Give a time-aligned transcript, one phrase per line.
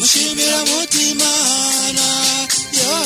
[0.00, 2.08] mushimira mutimana
[2.80, 2.96] yo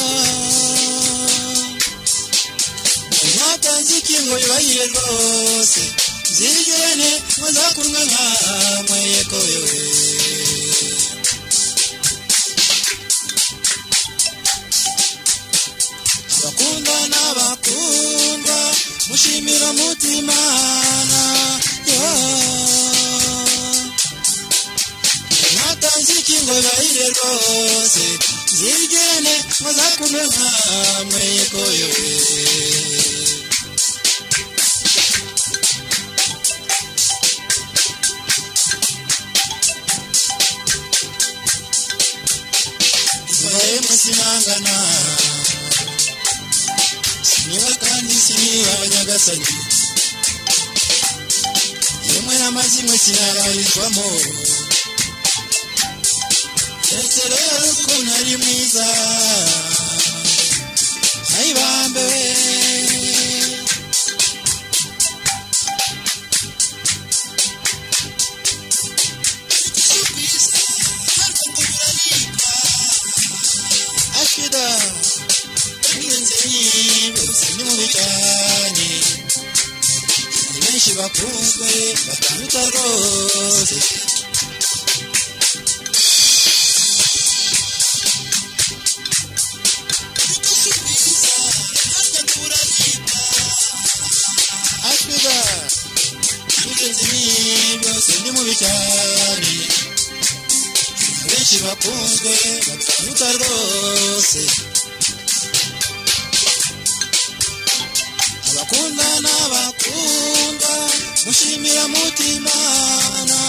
[3.34, 5.80] mwatanze ikingo yubahiye rwose.
[6.36, 9.72] Zigirane muzakurwe nkamwe yekoyewe
[16.38, 18.58] abakunda n'abakundwa
[19.08, 21.22] mushimira mutimana
[21.90, 22.04] yo
[26.24, 28.02] mwatanze ikingo yubahiye rwose
[28.58, 32.02] zigirane muzakurwe nkamwe yekoyewe
[43.32, 44.74] Ibaye musimangana
[47.28, 49.46] Siniba kandi siniba abanyagasani
[52.10, 54.06] Yemwe n'amazimwe sinabarizwamo
[56.94, 58.86] Ndetse rero ukuntu ari mwiza
[61.38, 62.22] Ayibambe we
[74.22, 74.64] ashida
[75.94, 76.32] ingenzi
[82.74, 83.76] bose
[96.88, 99.52] ingenzi bose ni mubi cyane
[101.28, 102.32] benshi bakunzwe
[102.68, 104.40] bakaruta rwose
[108.50, 110.72] abakunda n'abakunda
[111.24, 113.40] mushimira mutimana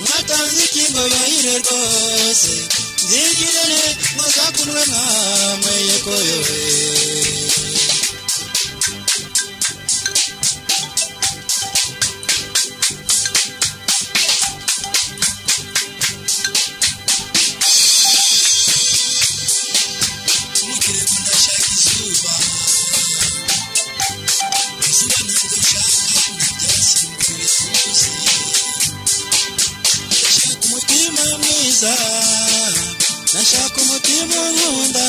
[0.00, 2.52] mwatanze ikingo yahire rwose.
[3.04, 3.80] Nzigirene
[4.16, 6.58] muzakundwe nkamwe yekoyowe
[29.24, 31.92] ndashaka umutima mwiza
[33.32, 35.06] ndashaka umutima nkunda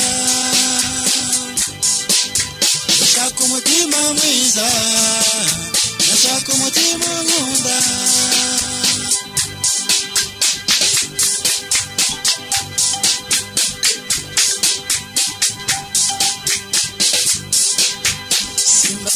[2.97, 4.65] ndashaka umutima mwiza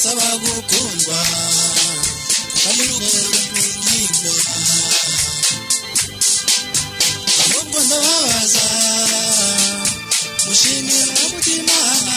[0.09, 1.19] simbasaba gukundwa
[2.61, 4.31] kandi neza kubyimba
[7.45, 8.65] ahubwo ndababaza
[10.45, 12.15] mushimira mutimana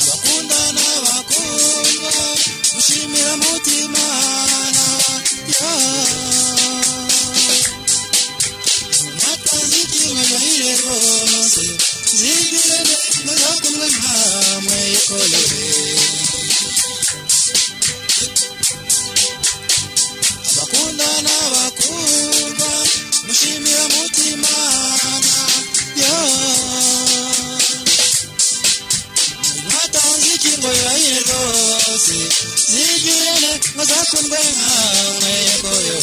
[0.00, 2.12] abakunda n'abakundwa
[2.74, 4.84] mushimira mutimana
[5.58, 5.72] yo
[9.16, 11.62] mwatanze ikintu gahire rwose
[12.08, 12.57] zigirene
[32.44, 36.02] rwose zigirene muzakundwe nkamwe yekorewe